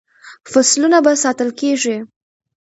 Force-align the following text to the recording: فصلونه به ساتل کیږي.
فصلونه 0.51 0.97
به 1.05 1.11
ساتل 1.23 1.49
کیږي. 1.59 1.97